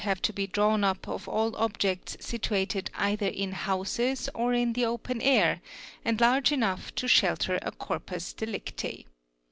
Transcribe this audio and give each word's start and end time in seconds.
have 0.01 0.19
to 0.19 0.33
be 0.33 0.47
drawn 0.47 0.83
up 0.83 1.07
of 1.07 1.27
all 1.29 1.55
objects 1.57 2.17
situated 2.19 2.89
either 2.95 3.27
in 3.27 3.51
houses 3.51 4.27
or 4.33 4.51
in 4.51 4.73
the 4.73 4.83
open 4.83 5.21
air, 5.21 5.61
and 6.03 6.19
large 6.19 6.51
enough 6.51 6.91
to 6.95 7.07
shelter 7.07 7.59
a 7.61 7.71
corpus 7.71 8.33
delicti. 8.33 9.05